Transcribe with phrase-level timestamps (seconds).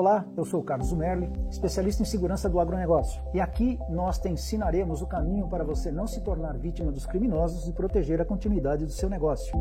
[0.00, 3.22] Olá, eu sou o Carlos Merli, especialista em segurança do agronegócio.
[3.34, 7.68] E aqui nós te ensinaremos o caminho para você não se tornar vítima dos criminosos
[7.68, 9.52] e proteger a continuidade do seu negócio.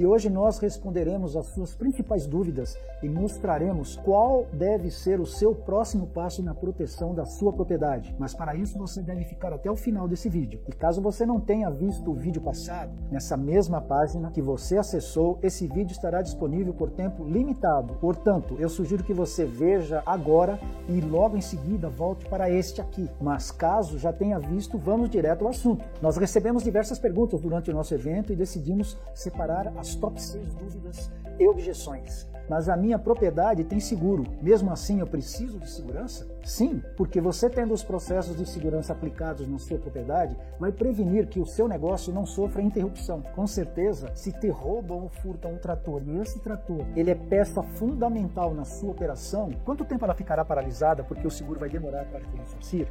[0.00, 5.54] E hoje nós responderemos as suas principais dúvidas e mostraremos qual deve ser o seu
[5.54, 8.16] próximo passo na proteção da sua propriedade.
[8.18, 10.58] Mas para isso você deve ficar até o final desse vídeo.
[10.66, 15.38] E caso você não tenha visto o vídeo passado, nessa mesma página que você acessou,
[15.42, 17.92] esse vídeo estará disponível por tempo limitado.
[18.00, 23.06] Portanto, eu sugiro que você veja agora e logo em seguida volte para este aqui.
[23.20, 25.84] Mas caso já tenha visto, vamos direto ao assunto.
[26.00, 31.10] Nós recebemos diversas perguntas durante o nosso evento e decidimos separar as top 6 dúvidas
[31.38, 32.28] e objeções.
[32.50, 34.24] Mas a minha propriedade tem seguro.
[34.42, 36.26] Mesmo assim, eu preciso de segurança?
[36.44, 41.38] Sim, porque você tendo os processos de segurança aplicados na sua propriedade, vai prevenir que
[41.38, 43.22] o seu negócio não sofra interrupção.
[43.36, 47.62] Com certeza, se te roubam ou furtam um trator e esse trator ele é peça
[47.62, 52.18] fundamental na sua operação, quanto tempo ela ficará paralisada porque o seguro vai demorar para
[52.18, 52.88] te ressarcir?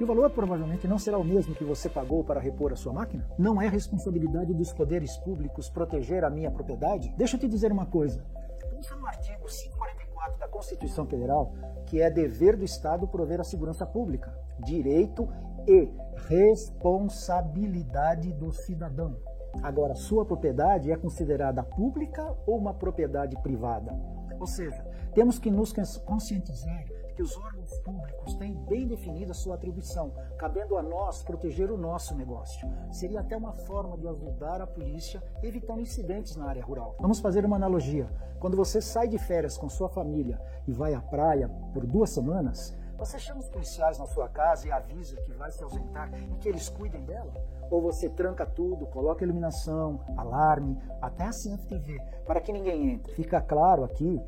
[0.00, 2.92] E o valor provavelmente não será o mesmo que você pagou para repor a sua
[2.92, 3.28] máquina?
[3.36, 7.12] Não é responsabilidade dos poderes públicos proteger a minha propriedade?
[7.16, 8.24] Deixa eu te dizer uma coisa.
[8.70, 11.52] Pensa no artigo 544 da Constituição Federal,
[11.86, 14.32] que é dever do Estado prover a segurança pública,
[14.64, 15.28] direito
[15.66, 15.90] e
[16.28, 19.16] responsabilidade do cidadão.
[19.64, 23.92] Agora, sua propriedade é considerada pública ou uma propriedade privada?
[24.38, 24.80] Ou seja,
[25.12, 26.84] temos que nos conscientizar
[27.18, 32.14] que os órgãos públicos têm bem definida sua atribuição, cabendo a nós proteger o nosso
[32.14, 32.70] negócio.
[32.92, 36.94] Seria até uma forma de ajudar a polícia evitando incidentes na área rural.
[37.00, 38.08] Vamos fazer uma analogia.
[38.38, 42.77] Quando você sai de férias com sua família e vai à praia por duas semanas,
[42.98, 46.48] você chama os policiais na sua casa e avisa que vai se ausentar e que
[46.48, 47.32] eles cuidem dela?
[47.70, 53.12] ou você tranca tudo, coloca iluminação, alarme, até a CFTV, para que ninguém entre.
[53.14, 54.20] Fica claro aqui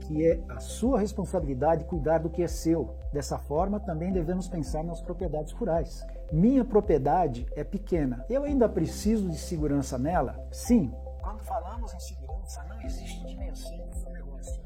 [0.00, 2.96] que é a sua responsabilidade cuidar do que é seu.
[3.12, 6.04] Dessa forma, também devemos pensar nas propriedades rurais.
[6.32, 8.24] Minha propriedade é pequena.
[8.28, 10.38] Eu ainda preciso de segurança nela?
[10.50, 10.92] Sim.
[11.20, 14.62] Quando falamos em segurança, não existe dimensão do negócio,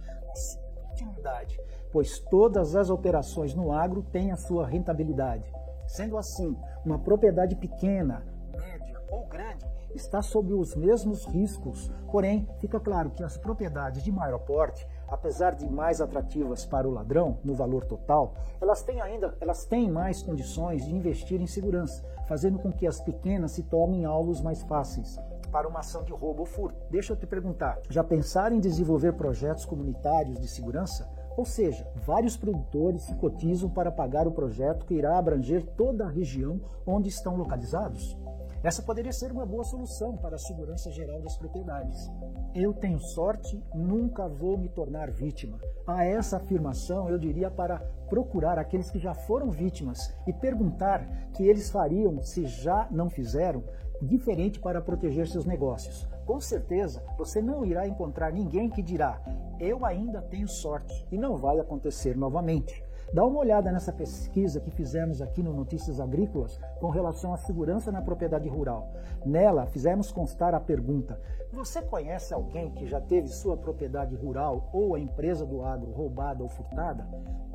[0.93, 1.59] continuidade,
[1.91, 5.51] pois todas as operações no agro têm a sua rentabilidade.
[5.87, 9.65] Sendo assim, uma propriedade pequena, média ou grande
[9.95, 15.55] está sob os mesmos riscos, porém, fica claro que as propriedades de maior porte, apesar
[15.55, 20.23] de mais atrativas para o ladrão no valor total, elas têm ainda elas têm mais
[20.23, 25.19] condições de investir em segurança, fazendo com que as pequenas se tornem alvos mais fáceis
[25.51, 26.83] para uma ação de roubo ou furto.
[26.91, 31.07] Deixa eu te perguntar, já pensaram em desenvolver projetos comunitários de segurança?
[31.37, 36.09] Ou seja, vários produtores se cotizam para pagar o projeto que irá abranger toda a
[36.09, 38.17] região onde estão localizados.
[38.63, 42.09] Essa poderia ser uma boa solução para a segurança geral das propriedades.
[42.55, 45.59] Eu tenho sorte, nunca vou me tornar vítima.
[45.85, 51.43] A essa afirmação eu diria para procurar aqueles que já foram vítimas e perguntar que
[51.43, 53.65] eles fariam, se já não fizeram,
[54.01, 56.09] diferente para proteger seus negócios.
[56.25, 59.21] Com certeza, você não irá encontrar ninguém que dirá:
[59.59, 62.85] Eu ainda tenho sorte, e não vai acontecer novamente.
[63.13, 67.93] Dá uma olhada nessa pesquisa que fizemos aqui no Notícias Agrícolas com relação à segurança
[67.93, 68.91] na propriedade rural.
[69.27, 71.21] Nela, fizemos constar a pergunta:
[71.53, 76.43] Você conhece alguém que já teve sua propriedade rural ou a empresa do agro roubada
[76.43, 77.07] ou furtada?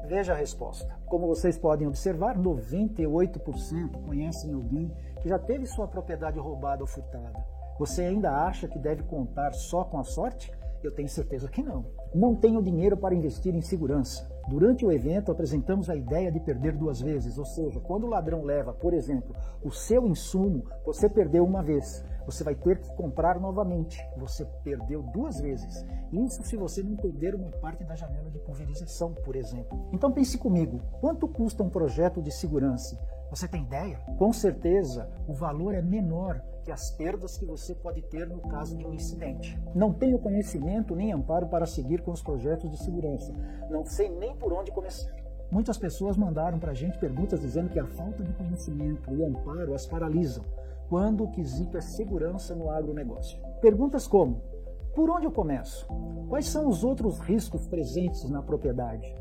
[0.05, 0.95] Veja a resposta.
[1.07, 7.43] Como vocês podem observar, 98% conhecem alguém que já teve sua propriedade roubada ou furtada.
[7.79, 10.51] Você ainda acha que deve contar só com a sorte?
[10.83, 11.85] Eu tenho certeza que não.
[12.13, 14.29] Não tenho dinheiro para investir em segurança.
[14.47, 18.43] Durante o evento, apresentamos a ideia de perder duas vezes, ou seja, quando o ladrão
[18.43, 23.39] leva, por exemplo, o seu insumo, você perdeu uma vez, você vai ter que comprar
[23.39, 23.97] novamente.
[24.17, 25.85] Você perdeu duas vezes.
[26.11, 29.87] Isso se você não perder uma parte da janela de pulverização, por exemplo.
[29.93, 32.99] Então pense comigo: quanto custa um projeto de segurança?
[33.29, 33.99] Você tem ideia?
[34.17, 38.77] Com certeza, o valor é menor que as perdas que você pode ter no caso
[38.77, 39.59] de um incidente.
[39.75, 43.33] Não tenho conhecimento nem amparo para seguir com os projetos de segurança.
[43.69, 45.11] Não sei nem por onde começar.
[45.51, 49.73] Muitas pessoas mandaram para a gente perguntas dizendo que a falta de conhecimento e amparo
[49.73, 50.43] as paralisam,
[50.89, 53.39] quando o quesito é segurança no agronegócio.
[53.61, 54.41] Perguntas como:
[54.93, 55.87] por onde eu começo?
[56.27, 59.15] Quais são os outros riscos presentes na propriedade?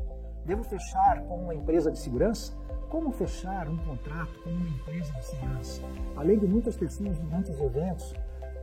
[0.45, 2.57] Devo fechar com uma empresa de segurança?
[2.89, 5.81] Como fechar um contrato com uma empresa de segurança?
[6.15, 8.13] Além de muitas pessoas durante os eventos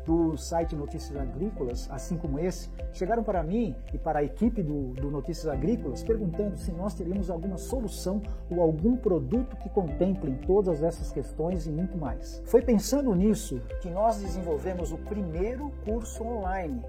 [0.06, 4.94] do site Notícias Agrícolas, assim como esse, chegaram para mim e para a equipe do,
[4.94, 10.82] do Notícias Agrícolas perguntando se nós teríamos alguma solução ou algum produto que contemple todas
[10.82, 12.42] essas questões e muito mais.
[12.46, 16.82] Foi pensando nisso que nós desenvolvemos o primeiro curso online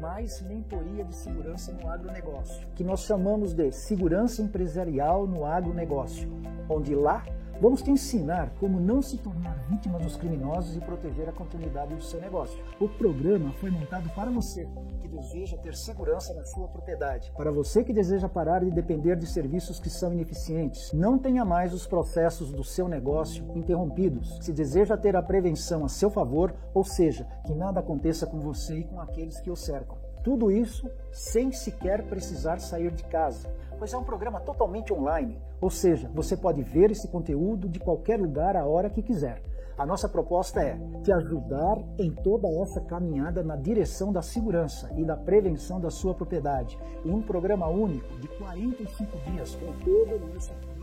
[0.00, 6.30] mais mentoria de segurança no agronegócio, que nós chamamos de Segurança Empresarial no Agronegócio,
[6.68, 7.24] onde lá
[7.60, 12.02] Vamos te ensinar como não se tornar vítima dos criminosos e proteger a continuidade do
[12.02, 12.58] seu negócio.
[12.80, 14.66] O programa foi montado para você
[15.02, 19.26] que deseja ter segurança na sua propriedade, para você que deseja parar de depender de
[19.26, 20.90] serviços que são ineficientes.
[20.94, 24.38] Não tenha mais os processos do seu negócio interrompidos.
[24.40, 28.78] Se deseja ter a prevenção a seu favor, ou seja, que nada aconteça com você
[28.78, 30.09] e com aqueles que o cercam.
[30.22, 33.48] Tudo isso sem sequer precisar sair de casa
[33.80, 38.20] pois é um programa totalmente online, ou seja, você pode ver esse conteúdo de qualquer
[38.20, 39.42] lugar a hora que quiser.
[39.78, 45.02] A nossa proposta é te ajudar em toda essa caminhada na direção da segurança e
[45.02, 50.52] da prevenção da sua propriedade, um programa único de 45 dias com todo o nosso
[50.52, 50.79] apoio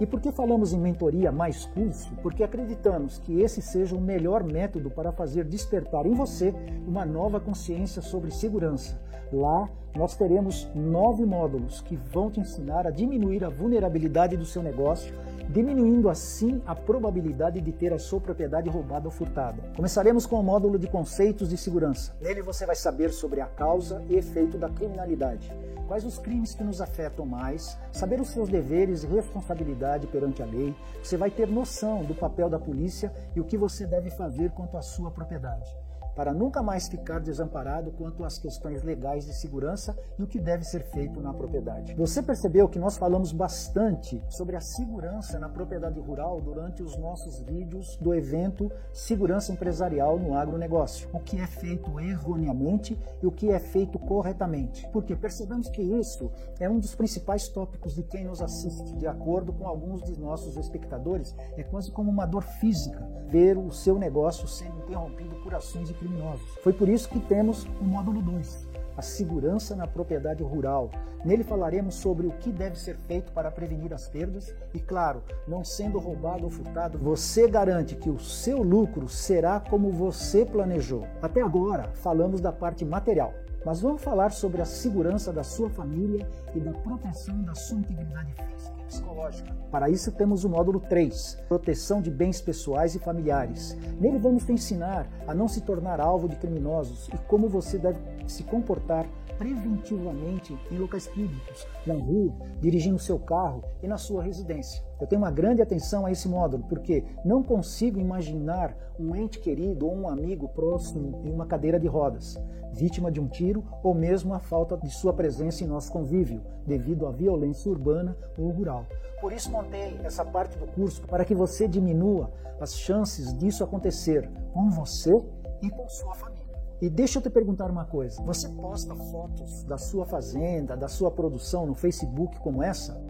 [0.00, 2.12] e por que falamos em mentoria mais curso?
[2.22, 6.52] Porque acreditamos que esse seja o melhor método para fazer despertar em você
[6.86, 9.00] uma nova consciência sobre segurança.
[9.32, 14.62] Lá nós teremos nove módulos que vão te ensinar a diminuir a vulnerabilidade do seu
[14.62, 15.14] negócio
[15.48, 19.62] diminuindo assim a probabilidade de ter a sua propriedade roubada ou furtada.
[19.76, 22.14] Começaremos com o módulo de conceitos de segurança.
[22.20, 25.52] Nele você vai saber sobre a causa e efeito da criminalidade,
[25.86, 30.46] quais os crimes que nos afetam mais, saber os seus deveres e responsabilidade perante a
[30.46, 30.74] lei.
[31.02, 34.76] Você vai ter noção do papel da polícia e o que você deve fazer quanto
[34.76, 35.83] à sua propriedade
[36.14, 40.64] para nunca mais ficar desamparado quanto às questões legais de segurança e o que deve
[40.64, 41.94] ser feito na propriedade.
[41.94, 47.40] Você percebeu que nós falamos bastante sobre a segurança na propriedade rural durante os nossos
[47.40, 51.08] vídeos do evento Segurança Empresarial no Agronegócio.
[51.12, 54.88] O que é feito erroneamente e o que é feito corretamente.
[54.92, 58.94] Porque percebemos que isso é um dos principais tópicos de quem nos assiste.
[58.96, 63.72] De acordo com alguns de nossos espectadores, é quase como uma dor física ver o
[63.72, 66.46] seu negócio sendo interrompido por ações e criminosos.
[66.62, 70.90] Foi por isso que temos o módulo 2, a segurança na propriedade rural.
[71.24, 75.64] Nele falaremos sobre o que deve ser feito para prevenir as perdas e, claro, não
[75.64, 81.06] sendo roubado ou furtado, você garante que o seu lucro será como você planejou.
[81.22, 83.32] Até agora, falamos da parte material.
[83.64, 88.34] Mas vamos falar sobre a segurança da sua família e da proteção da sua integridade
[88.34, 89.54] física psicológica.
[89.70, 93.76] Para isso temos o módulo 3, proteção de bens pessoais e familiares.
[94.00, 97.98] Nele vamos te ensinar a não se tornar alvo de criminosos e como você deve
[98.26, 99.06] se comportar
[99.38, 104.82] preventivamente em locais públicos, na rua, dirigindo seu carro e na sua residência.
[105.00, 109.86] Eu tenho uma grande atenção a esse módulo porque não consigo imaginar um ente querido
[109.86, 112.40] ou um amigo próximo em uma cadeira de rodas,
[112.72, 117.06] vítima de um tiro ou mesmo a falta de sua presença em nosso convívio, devido
[117.06, 118.86] à violência urbana ou rural.
[119.20, 124.28] Por isso montei essa parte do curso para que você diminua as chances disso acontecer
[124.52, 125.18] com você
[125.62, 126.43] e com sua família.
[126.84, 131.10] E deixa eu te perguntar uma coisa: você posta fotos da sua fazenda, da sua
[131.10, 133.02] produção no Facebook como essa?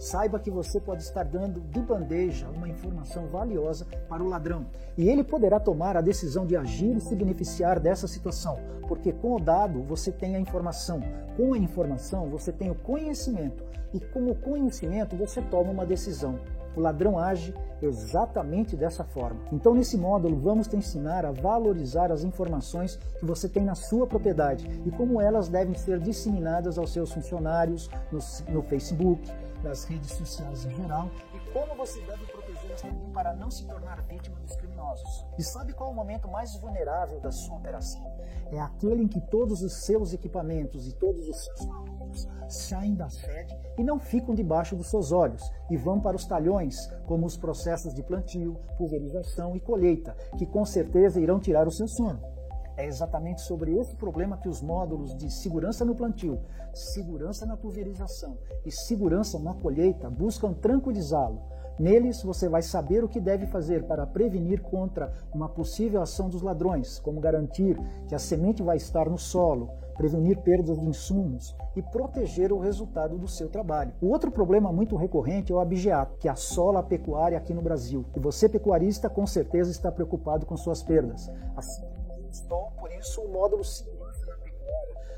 [0.00, 4.66] Saiba que você pode estar dando de bandeja uma informação valiosa para o ladrão.
[4.98, 9.36] E ele poderá tomar a decisão de agir e se beneficiar dessa situação, porque com
[9.36, 11.00] o dado você tem a informação,
[11.36, 13.62] com a informação você tem o conhecimento,
[13.94, 16.40] e com o conhecimento você toma uma decisão.
[16.76, 19.40] O ladrão age exatamente dessa forma.
[19.50, 24.06] Então, nesse módulo, vamos te ensinar a valorizar as informações que você tem na sua
[24.06, 28.18] propriedade e como elas devem ser disseminadas aos seus funcionários no,
[28.52, 29.30] no Facebook,
[29.62, 32.24] nas redes sociais em geral e como você deve
[32.76, 35.26] também para não se tornar vítima dos criminosos.
[35.38, 38.04] E sabe qual é o momento mais vulnerável da sua operação?
[38.52, 43.08] É aquele em que todos os seus equipamentos e todos os seus produtos saem da
[43.08, 47.36] sede e não ficam debaixo dos seus olhos e vão para os talhões, como os
[47.36, 52.20] processos de plantio, pulverização e colheita, que com certeza irão tirar o seu sono.
[52.76, 56.38] É exatamente sobre esse problema que os módulos de segurança no plantio,
[56.74, 61.55] segurança na pulverização e segurança na colheita buscam tranquilizá-lo.
[61.78, 66.42] Neles você vai saber o que deve fazer para prevenir contra uma possível ação dos
[66.42, 67.78] ladrões, como garantir
[68.08, 73.18] que a semente vai estar no solo, prevenir perdas de insumos e proteger o resultado
[73.18, 73.92] do seu trabalho.
[74.00, 78.04] O outro problema muito recorrente é o abigeato, que assola a pecuária aqui no Brasil.
[78.14, 81.30] E você, pecuarista, com certeza está preocupado com suas perdas.
[81.54, 81.96] Assim
[82.36, 83.95] estou, por isso, o módulo segurança da pecuária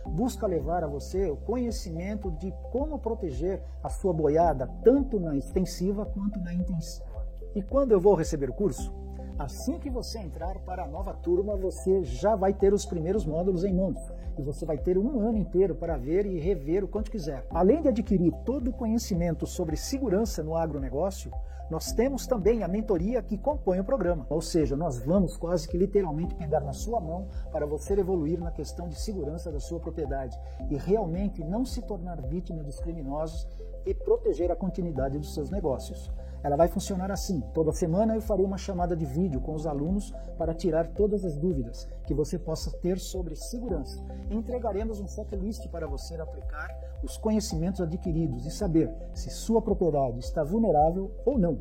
[0.08, 6.04] busca levar a você o conhecimento de como proteger a sua boiada, tanto na extensiva
[6.06, 7.06] quanto na intensiva.
[7.54, 8.92] E quando eu vou receber o curso?
[9.38, 13.62] Assim que você entrar para a nova turma, você já vai ter os primeiros módulos
[13.62, 13.96] em mãos.
[14.36, 17.46] E você vai ter um ano inteiro para ver e rever o quanto quiser.
[17.50, 21.30] Além de adquirir todo o conhecimento sobre segurança no agronegócio,
[21.70, 24.26] nós temos também a mentoria que compõe o programa.
[24.28, 28.50] Ou seja, nós vamos quase que literalmente pegar na sua mão para você evoluir na
[28.50, 30.36] questão de segurança da sua propriedade
[30.68, 33.46] e realmente não se tornar vítima dos criminosos
[33.86, 36.10] e proteger a continuidade dos seus negócios.
[36.42, 40.12] Ela vai funcionar assim: toda semana eu farei uma chamada de vídeo com os alunos
[40.36, 44.02] para tirar todas as dúvidas que você possa ter sobre segurança.
[44.30, 46.68] Entregaremos um checklist para você aplicar
[47.02, 51.58] os conhecimentos adquiridos e saber se sua propriedade está vulnerável ou não.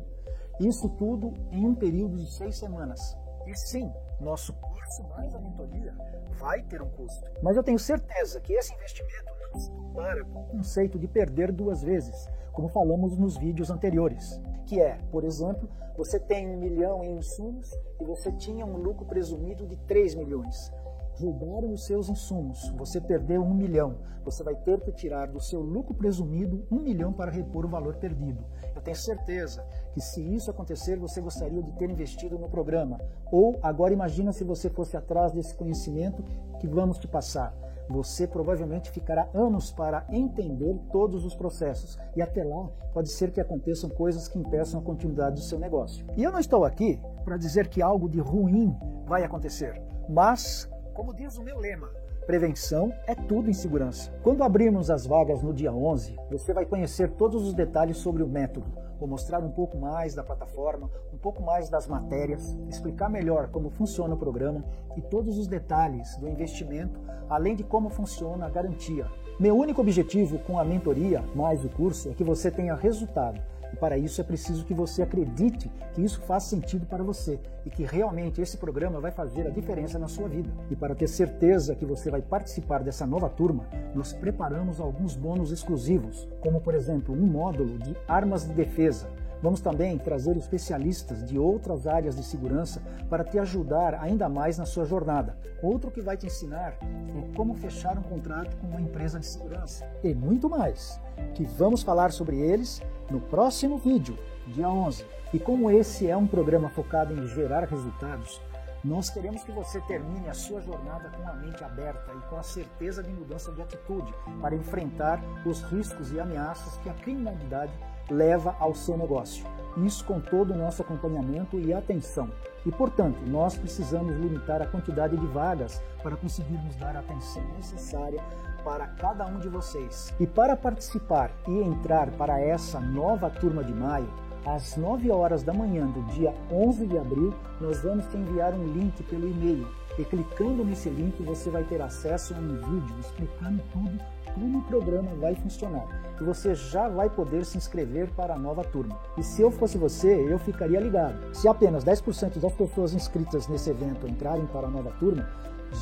[0.60, 3.16] Isso tudo em um período de seis semanas.
[3.46, 5.94] E sim, nosso curso mais a mentoria
[6.38, 7.30] vai ter um custo.
[7.42, 12.28] Mas eu tenho certeza que esse investimento compara com o conceito de perder duas vezes,
[12.52, 17.72] como falamos nos vídeos anteriores que é, por exemplo, você tem um milhão em insumos
[17.98, 20.70] e você tinha um lucro presumido de 3 milhões.
[21.18, 23.96] Roubaram os seus insumos, você perdeu um milhão.
[24.24, 27.96] Você vai ter que tirar do seu lucro presumido um milhão para repor o valor
[27.96, 28.44] perdido.
[28.76, 29.64] Eu tenho certeza
[29.94, 33.00] que se isso acontecer, você gostaria de ter investido no programa.
[33.32, 36.22] Ou agora imagina se você fosse atrás desse conhecimento
[36.60, 37.54] que vamos te passar
[37.88, 41.98] você provavelmente ficará anos para entender todos os processos.
[42.14, 46.06] E até lá, pode ser que aconteçam coisas que impeçam a continuidade do seu negócio.
[46.16, 48.76] E eu não estou aqui para dizer que algo de ruim
[49.06, 51.88] vai acontecer, mas, como diz o meu lema,
[52.28, 54.12] Prevenção é tudo em segurança.
[54.22, 58.28] Quando abrirmos as vagas no dia 11, você vai conhecer todos os detalhes sobre o
[58.28, 58.70] método.
[58.98, 63.70] Vou mostrar um pouco mais da plataforma, um pouco mais das matérias, explicar melhor como
[63.70, 64.64] funciona o programa
[64.96, 69.06] e todos os detalhes do investimento, além de como funciona a garantia.
[69.38, 73.40] Meu único objetivo com a mentoria mais o curso é que você tenha resultado
[73.76, 77.84] para isso é preciso que você acredite que isso faz sentido para você e que
[77.84, 80.50] realmente esse programa vai fazer a diferença na sua vida.
[80.70, 85.50] E para ter certeza que você vai participar dessa nova turma, nós preparamos alguns bônus
[85.50, 89.08] exclusivos, como por exemplo um módulo de armas de defesa
[89.40, 94.66] Vamos também trazer especialistas de outras áreas de segurança para te ajudar ainda mais na
[94.66, 95.36] sua jornada.
[95.62, 99.88] Outro que vai te ensinar é como fechar um contrato com uma empresa de segurança
[100.02, 101.00] e muito mais,
[101.34, 105.04] que vamos falar sobre eles no próximo vídeo, dia 11.
[105.32, 108.40] E como esse é um programa focado em gerar resultados,
[108.84, 112.42] nós queremos que você termine a sua jornada com a mente aberta e com a
[112.42, 117.72] certeza de mudança de atitude para enfrentar os riscos e ameaças que a criminalidade
[118.10, 119.44] leva ao seu negócio.
[119.84, 122.28] Isso com todo o nosso acompanhamento e atenção.
[122.66, 128.20] E, portanto, nós precisamos limitar a quantidade de vagas para conseguirmos dar a atenção necessária
[128.64, 130.12] para cada um de vocês.
[130.18, 134.08] E para participar e entrar para essa nova turma de maio,
[134.44, 138.64] às 9 horas da manhã do dia 11 de abril, nós vamos te enviar um
[138.72, 139.68] link pelo e-mail.
[139.98, 143.98] E clicando nesse link, você vai ter acesso a um vídeo explicando tudo
[144.38, 145.86] como o programa vai funcionar.
[146.20, 148.98] E você já vai poder se inscrever para a nova turma.
[149.16, 151.34] E se eu fosse você, eu ficaria ligado.
[151.34, 155.28] Se apenas 10% das pessoas inscritas nesse evento entrarem para a nova turma,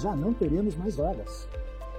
[0.03, 1.49] já não teremos mais vagas.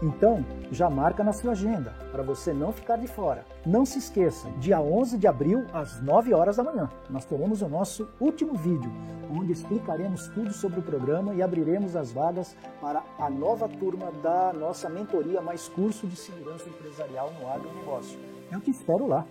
[0.01, 3.45] Então, já marca na sua agenda, para você não ficar de fora.
[3.65, 7.67] Não se esqueça, dia 11 de abril, às 9 horas da manhã, nós teremos o
[7.67, 8.91] nosso último vídeo,
[9.31, 14.53] onde explicaremos tudo sobre o programa e abriremos as vagas para a nova turma da
[14.53, 18.19] nossa mentoria mais curso de segurança empresarial no agronegócio.
[18.51, 19.25] Eu te espero lá.